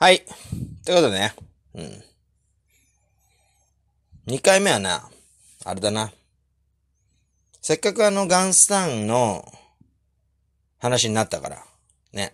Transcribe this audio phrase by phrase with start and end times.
[0.00, 0.14] はい。
[0.14, 0.18] っ
[0.82, 1.34] てことでね。
[1.74, 2.02] うん。
[4.32, 5.10] 2回目はな、
[5.62, 6.10] あれだな。
[7.60, 9.44] せっかくあのガンスタンの
[10.78, 11.66] 話になったから。
[12.14, 12.32] ね。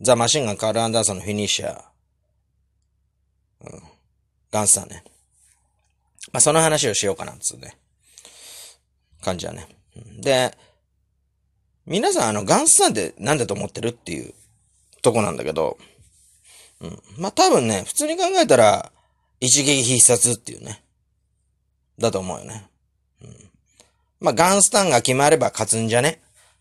[0.00, 1.84] ザ・マシンガン・カール・アンダーソンのフィニッシャー。
[3.72, 3.82] うん。
[4.50, 5.04] ガンスタンね。
[6.32, 7.76] まあ、その話をしようかな、つうね。
[9.22, 9.68] 感じだね。
[10.18, 10.58] で、
[11.86, 14.34] 皆さんあの、ガンスタンって何だと思ってるっていう
[15.00, 15.78] とこなんだけど、
[17.18, 18.92] まあ、多分ね、普通に考えたら、
[19.40, 20.82] 一撃必殺っていうね。
[21.98, 22.70] だと思うよね。
[23.22, 23.50] うん。
[24.20, 26.20] まあ、ガンスタンが決まれば勝つんじゃね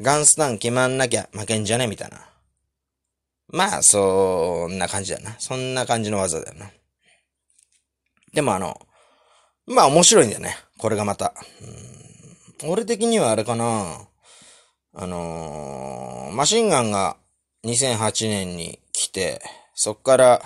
[0.00, 2.18] ガンスタン決まんなきゃ負けんじゃねみたいな。
[3.52, 5.36] まあ、そんな感じだよな。
[5.38, 6.70] そんな感じの技だよな。
[8.32, 8.80] でもあの、
[9.66, 10.56] まあ面白いんだよね。
[10.78, 11.34] これがまた。
[12.62, 14.08] うん、俺的にはあれかな。
[14.92, 17.16] あのーマシンガンが
[17.64, 19.42] 2008年に来て、
[19.82, 20.42] そっから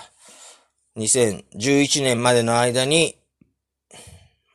[0.95, 3.17] 2011年までの間に、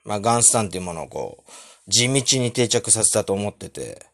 [0.06, 4.06] まあガンスタンっていうものをこう、地道に定着させたと思ってて、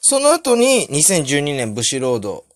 [0.00, 2.46] その後に2012年ブシロード、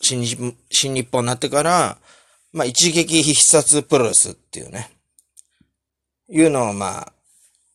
[0.00, 0.36] 新日
[0.68, 1.98] 新日本になってから、
[2.52, 4.90] まあ一撃必殺プロレスっていうね、
[6.28, 7.12] いうのをまあ、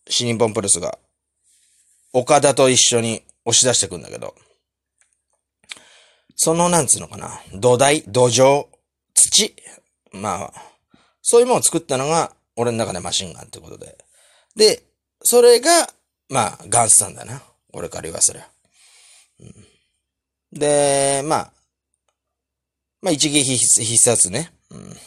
[0.10, 1.00] 新日本プロレスが、
[2.12, 4.36] 岡田と一緒に押し出してくんだけど、
[6.36, 8.73] その、なんつうのかな、土台、土壌、
[9.14, 9.56] 土、
[10.12, 10.54] まあ、
[11.22, 13.98] そういうものを作ったのが、俺の中でマシンガンってことで。
[14.56, 14.84] で、
[15.24, 15.90] それが、
[16.30, 17.42] まあ、ガンスタンだな。
[17.74, 18.48] 俺から言わせりゃ。
[20.52, 21.54] で、まあ、
[23.02, 24.54] まあ、一撃必必殺ね。
[24.70, 24.98] うん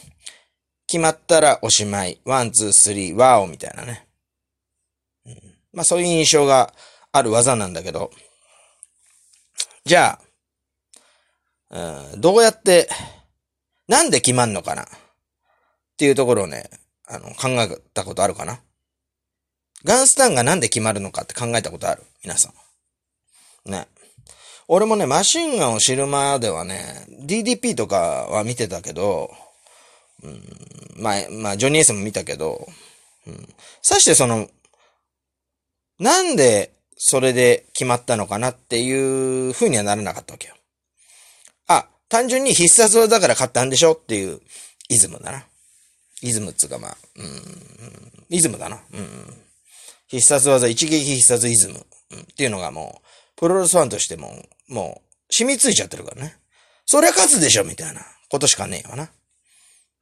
[0.88, 2.20] 決まったらおしまい。
[2.24, 4.06] ワン、ツー、スリー、ワオみたいなね。
[5.26, 5.34] うん
[5.72, 6.72] まあそういう印象が
[7.12, 8.10] ある技なんだけど。
[9.84, 10.18] じゃ
[11.70, 12.88] あ、うん、どうやって、
[13.88, 14.82] なんで決まんのかな？
[14.82, 14.86] っ
[15.96, 16.70] ていうところをね、
[17.06, 18.60] あの、考えたことあるかな？
[19.84, 22.02] ガンスタンがなんで決まるのかって考えたことある？
[22.22, 22.52] 皆さ
[23.66, 23.70] ん。
[23.70, 23.86] ね。
[24.68, 29.30] 俺もね、マシンガンを知るまではね、DDP とかは見てたけど、
[30.96, 32.66] まあ、まあ、ジョニーエースも見たけど、
[33.26, 33.48] うん。
[33.82, 34.48] さしてその、
[36.00, 40.54] なんでそれで決まったのかなっていう風にはならなかったわけよ。
[42.08, 44.40] 単純に必殺技だから勝ったんでしょっていう
[44.88, 45.44] イズムだな。
[46.22, 48.80] イズムっつうかまあ、うん、イズムだな。
[48.92, 49.34] うん。
[50.08, 51.74] 必殺技、一撃必殺イズム、
[52.12, 53.06] うん、っていうのがもう、
[53.36, 56.36] プロレスファンとしても、もう、染みついちゃってるからね。
[56.86, 58.00] そりゃ勝つでしょみたいな
[58.30, 59.10] ことしかねえわな。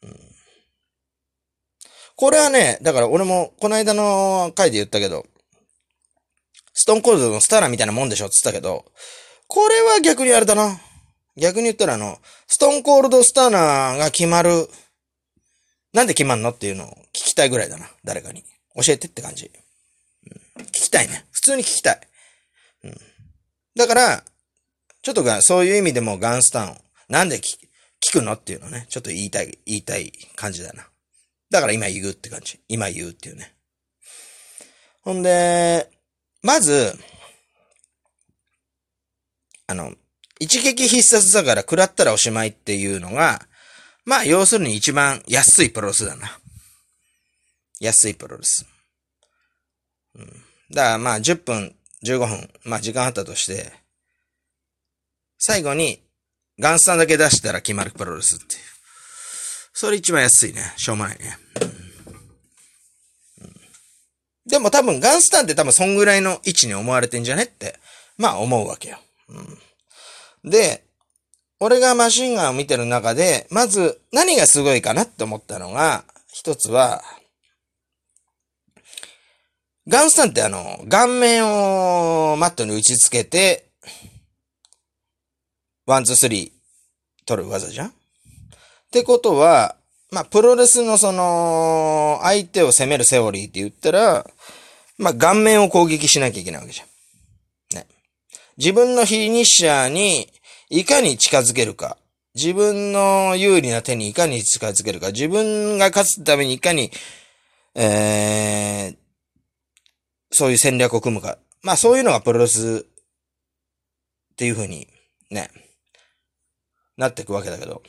[0.03, 0.35] うん
[2.17, 5.27] これはね、だから俺もこの間の回で言ったけど、
[6.73, 8.85] ストーンコールドのスターラーみたいなもんでしょって言ったけど、
[9.49, 10.81] これは逆にあれだな。
[11.37, 14.69] 逆に言ったらあの、ストーンコールドスターナーが決まる、
[15.93, 17.89] なんで決まんのっていうのを聞きたいぐらいだな。
[18.05, 18.43] 誰かに。
[18.77, 19.51] 教えてって感じ。
[20.27, 21.27] うん聞きたいね。
[21.33, 22.01] 普通に聞きたい。
[22.85, 22.95] うん。
[23.77, 24.25] だから、
[25.03, 26.77] ちょっとが、そういう意味でもガンスターンを、
[27.09, 27.57] なんで聞
[28.05, 30.87] 聞くのっていうのね、ちょっと言いたい、言いたい感じだな。
[31.51, 32.61] だから今言うって感じ。
[32.69, 33.55] 今言うっていうね。
[35.03, 35.91] ほんで、
[36.43, 36.93] まず、
[39.67, 39.95] あの、
[40.41, 43.43] 一撃必殺だから食らったらおしまいっていうのが、
[44.05, 46.39] まあ要するに一番安いプロレスだな。
[47.81, 48.67] 安いプロレス。
[50.17, 50.27] うん。
[50.73, 51.75] だからまあ10分、
[52.05, 53.73] 15分、まあ時間あったとして、
[55.39, 56.01] 最後に
[56.59, 58.61] ガンスタンだけ出したら決まるプロレスっていう。
[59.73, 60.63] それ一番安いね。
[60.77, 61.37] しょうもないね。
[61.61, 61.75] うん
[64.47, 67.79] でも多分ガンスタンって多分そんぐらいの位置に思われてんじゃねって、
[68.19, 68.99] まあ思うわけよ。
[70.45, 70.85] で、
[71.61, 77.03] 俺がマシンガンを見てる中で、まず何がすごいかなって思ったのが、一つは、
[79.87, 83.67] ガンスタンってあの、顔面をマットに打ち付けて、
[85.87, 87.89] ワン、ツー、スリー取る技じゃん？
[87.89, 87.93] っ
[88.91, 89.77] てことは、
[90.11, 94.27] まあ、プロレスのその、相手を攻めるセオリーって言ったら、
[94.97, 96.87] まあ、顔面を攻撃しなきゃいけないわけじゃん。
[97.77, 97.87] ね。
[98.57, 100.29] 自分のフィニッシャーに
[100.77, 101.97] いかに近づけるか。
[102.35, 105.13] 自分の有利な手にいかに近づけるか。
[105.13, 106.91] 自分が勝つためにいかに、
[107.77, 108.97] えー、
[110.33, 111.39] そういう戦略を組むか。
[111.63, 112.87] まあ、そういうのがプロレス
[114.33, 114.89] っていう風に、
[115.31, 115.49] ね、
[116.97, 117.81] なっていくわけだけど。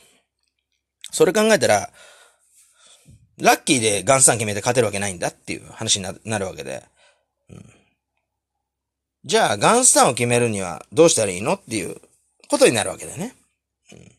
[1.10, 1.90] それ考えたら、
[3.38, 6.84] ラッキーでガンスタン決めて勝てるわけないんだっていう話にななるわけで。
[7.50, 7.72] うん
[9.24, 12.00] じゃあ、ガンスタンを決めるにはどうしたらいいのっていう
[12.48, 13.34] ことになるわけだよね。
[13.92, 14.16] うん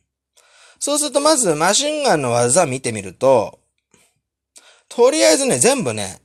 [0.79, 3.59] そうするとまずマシンガンの技見てみると、
[4.89, 6.21] とりあえずね、全部ね、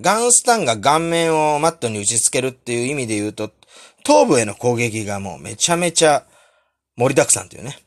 [0.00, 3.50] ガンスタンが顔面をマットに打ち付けるっていう意味で言うと、
[4.02, 6.26] 頭部への攻撃がもうめちゃめちゃ
[6.96, 7.78] 盛りだくさんっていうね。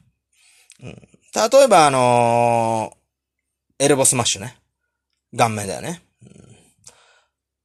[0.82, 4.58] うん、例えばあのー、エルボスマッシュね。
[5.36, 6.02] 顔面だよね。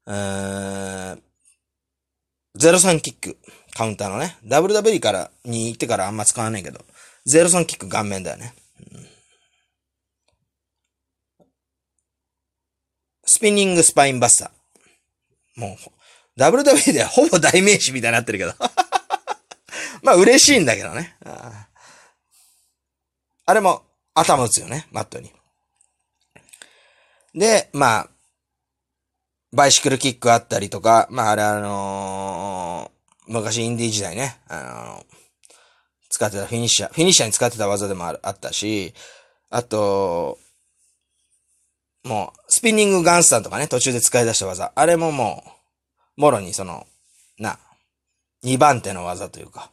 [0.07, 1.19] うん、えー、
[2.57, 3.39] 03キック、
[3.75, 4.37] カウンターのね。
[4.45, 6.85] WW からに行ってからあんま使わないけど、
[7.27, 8.55] 03キック顔面だよね。
[13.25, 15.61] スピニングスパインバスター。
[15.61, 15.77] も
[16.37, 18.55] う、WW ではほぼ代名詞みたいになってるけど。
[20.03, 21.17] まあ嬉しいんだけどね。
[21.25, 21.69] あ
[23.45, 23.85] あれも
[24.15, 25.33] 頭打つよね、マットに。
[27.35, 28.11] で、まあ、
[29.53, 33.02] バイシクルキックあったりとか、まああれあのー、
[33.33, 35.07] 昔インディー時代ね、あの、
[36.11, 38.93] 使ってたフィニッシャー、フィニッシャーに使ってた技でもあったし、
[39.51, 40.39] あと、
[42.05, 44.73] もう、スピニングガンスタンとかね、途中で使い出した技。
[44.75, 45.43] あれもも
[46.19, 46.87] う、もろにその、
[47.39, 47.59] な、
[48.45, 49.71] 2番手の技というか、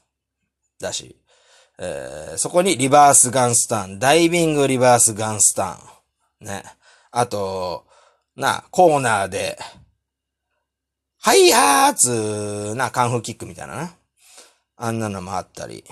[0.80, 1.18] だし、
[1.80, 5.80] えー、そこにリバースガンスタン、ダイビングリバースガンスタ
[6.42, 6.64] ン、ね。
[7.12, 7.86] あと、
[8.36, 9.58] な、コーナーで、
[11.22, 13.94] はいやーつな、カンフーキックみたいなな。
[14.78, 15.84] あんなのもあったり、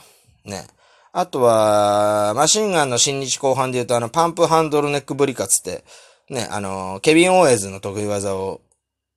[0.45, 0.65] ね。
[1.11, 5.83] あとは、マシンガンの新日後半で言うとあの、パンプハンドルネックブリカツって、
[6.29, 8.61] ね、あの、ケビン・オーエズの得意技を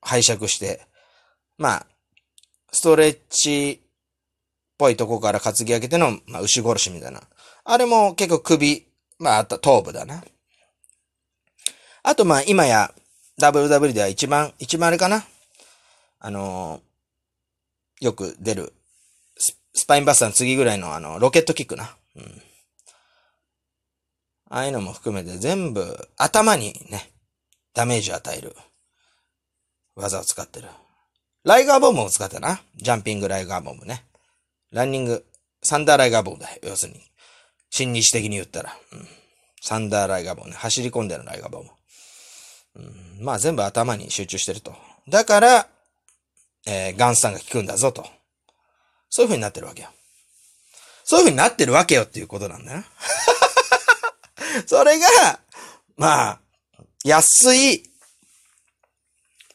[0.01, 0.81] 拝借して、
[1.59, 1.87] まあ、
[2.73, 3.87] ストレッチっ
[4.79, 7.23] ぽいとこから担ぎ上げての、まあ、牛殺しみたいな。
[7.65, 8.89] あれも結構首、
[9.21, 10.25] まあ、あった頭部だな。
[12.03, 12.93] あと、まあ、今や、
[13.41, 15.25] WW では一番、一番あれかな
[16.21, 16.81] あの
[18.01, 18.73] よく出る、
[19.75, 21.97] スパインバスターの次ぐらいのあの、ロケットキックな。
[22.17, 22.43] うん。
[24.53, 27.11] ああいうのも含めて全部頭にね、
[27.73, 28.55] ダメージを与える
[29.95, 30.69] 技を使ってる。
[31.45, 32.61] ライガーボムを使ったな。
[32.77, 34.05] ジャンピングライガーボムね。
[34.73, 35.25] ランニング、
[35.63, 36.59] サンダーライガーボムだよ。
[36.65, 37.01] 要するに。
[37.71, 38.77] 新日的に言ったら。
[38.93, 39.09] うん、
[39.63, 40.57] サンダーライガーボムね。
[40.57, 41.71] 走り込んでるライガーボム。
[42.77, 44.75] うん、まあ全部頭に集中してると。
[45.09, 45.69] だから、
[46.67, 48.07] えー、ガンスタンが効くんだぞと。
[49.09, 49.89] そういう風になってるわけよ。
[51.05, 52.85] そういう風になってるわけよっていうことなんだよ。
[54.67, 55.41] それが、
[55.97, 56.41] まあ、
[57.05, 57.91] 安い、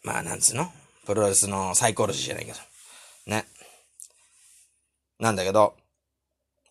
[0.04, 0.72] まあ、なんつうの？
[1.06, 2.58] プロレスのサイコロジーじゃないけど。
[3.28, 3.48] ね。
[5.20, 5.78] なんだけど、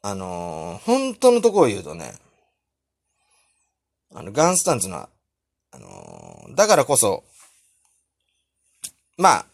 [0.03, 2.15] あのー、本当のとこを言うとね、
[4.15, 5.09] あの、ガンスタンツのは、
[5.71, 7.25] あのー、だからこそ、
[9.17, 9.47] まあ、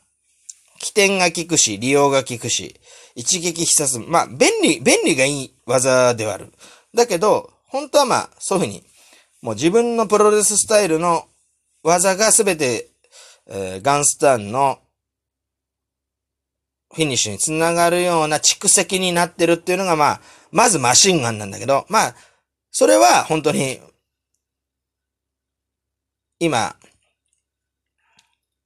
[0.81, 2.75] 起点が効くし、利用が効くし、
[3.15, 6.53] 一撃必殺、まあ、便利、便利がいい技ではある。
[6.95, 8.83] だけど、本当はまあ、そういうふうに、
[9.43, 11.27] もう自分のプロレススタイルの
[11.83, 12.89] 技がすべて、
[13.47, 14.79] えー、ガンスタンの
[16.95, 22.15] フィニッシュにつながるような蓄積になってるっていうのがまあ、まずマシンガンなんだけど、まあ、
[22.71, 23.81] それは本当に、
[26.39, 26.75] 今、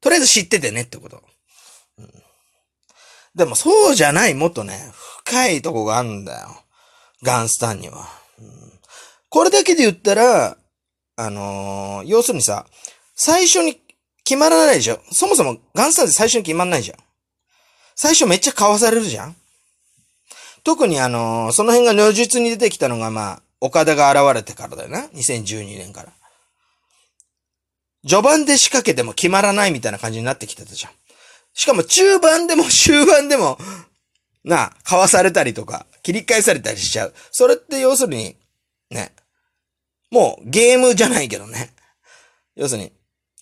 [0.00, 1.22] とりあえず知っててねってこと。
[3.34, 4.92] でもそうじゃない、もっとね、
[5.24, 6.48] 深いとこがあるんだよ。
[7.22, 8.06] ガンスタンには。
[9.28, 10.56] これだけで言ったら、
[11.16, 12.66] あのー、要するにさ、
[13.16, 13.80] 最初に
[14.24, 16.98] 決まらないでしょそもそもガンスターで最初に決まんないじゃん。
[17.96, 19.36] 最初めっちゃ買わされるじゃん
[20.64, 25.06] 特にあのー、その辺が如実に出てきたのがまあ、岡田が現れてからだよな。
[25.14, 26.12] 2012年から。
[28.06, 30.92] 序盤で仕掛けても決まらないみたいな感じになってきてたじゃん。
[31.54, 33.58] しかも中盤でも終盤でも、
[34.44, 37.14] なあ、買わされたりとか、切り返されたりしちゃう。
[37.30, 38.36] それって要するに、
[38.90, 39.12] ね、
[40.10, 41.70] もうゲームじゃないけどね。
[42.56, 42.92] 要するに、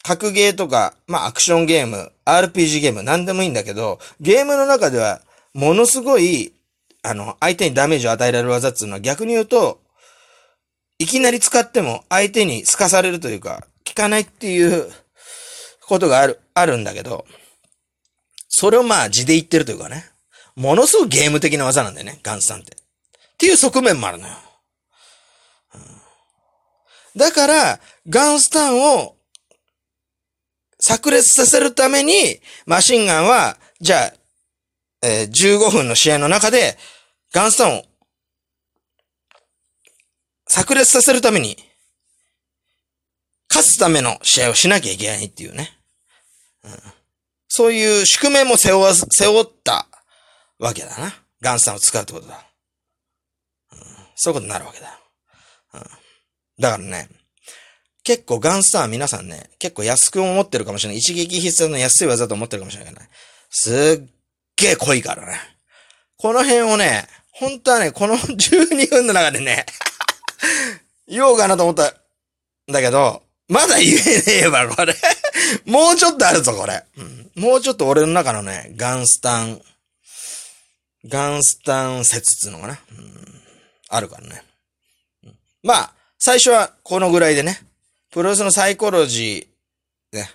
[0.02, 5.22] 格ゲーとか、まあアクションゲーム、RPG ゲーム、なんでもいいんだけど、ゲームの中では、
[5.54, 6.52] ものすごい、
[7.02, 9.80] あの、相手にダメージを与えられる技っていうのは逆に言うと、
[10.98, 14.90] いきなり使っても相手に透かされるというか、効かないっていう
[15.82, 17.26] ことがある、あるんだけど、
[18.52, 20.04] それをまあ字で言ってるというかね、
[20.54, 22.76] ものすごくゲーム的な技なんだよね、ガンスさんって。
[22.76, 22.78] っ
[23.38, 24.34] ていう側面もあるのよ。
[27.16, 29.16] だから、ガンスタンを
[30.78, 34.14] 炸裂させるために、マシンガンは、じゃあ、
[35.02, 36.78] えー、15分の試合の中で、
[37.32, 37.84] ガンスタンを
[40.46, 41.56] 炸裂させるために、
[43.48, 45.78] 勝つための試合をしなきゃいけないっていうね。
[46.64, 46.72] うん、
[47.54, 49.86] そういう宿命も背負わ、背負った
[50.58, 51.12] わけだな。
[51.42, 52.46] ガンスタンを使うってことだ。
[53.72, 53.78] うん、
[54.14, 54.98] そういうことになるわけだ。
[55.74, 55.80] うん。
[56.58, 57.10] だからね、
[58.04, 60.96] 結構ガンスター皆さんね、結構安く思ってるかもしれない。
[60.96, 62.94] 一撃必殺の安い技と思ってるかもしれない。
[63.50, 64.10] すっ
[64.56, 65.38] げえ濃いからね。
[66.16, 69.66] この辺をね、本当はね、この12分の中でね、
[71.06, 74.96] 言おうかなと思ったんだけど、まだ言えねえわ、これ。
[75.66, 77.30] もうちょっとあるぞ、これ、うん。
[77.36, 79.62] もうちょっと俺の中のね、ガンスタン、
[81.06, 83.42] ガンスタン説っていうのかな、うん、
[83.88, 84.44] あるからね。
[85.24, 87.60] うん、まあ、最初はこのぐらいでね、
[88.10, 90.30] プロレスのサイコロジー、ね、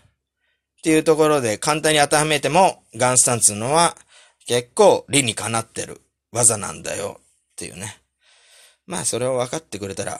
[0.79, 3.95] っていうところで簡単に当てはめても、ガンスタンっていうのは
[4.47, 7.23] 結構理にかなってる技なんだよっ
[7.55, 8.01] ていうね。
[8.85, 10.19] まあ、それを分かってくれたら、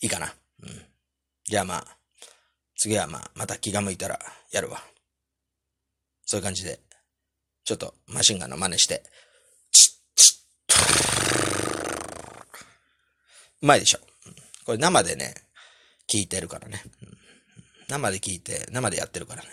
[0.00, 0.32] いいかな。
[0.62, 0.86] うん。
[1.44, 1.96] じゃあまあ、
[2.80, 4.18] 次はまあ、また気が向いたら
[4.50, 4.82] やるわ。
[6.24, 6.80] そういう感じで、
[7.62, 9.02] ちょっとマシンガンの真似して、
[9.70, 10.34] チッチ
[10.66, 10.76] ッ
[13.60, 13.98] うまいでしょ。
[14.64, 15.34] これ生でね、
[16.08, 16.82] 聞いてるからね。
[17.90, 19.48] 生で聞いて、生でやってるからね。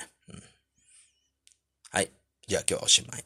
[1.89, 2.09] はい。
[2.47, 3.25] じゃあ今日はおしまい。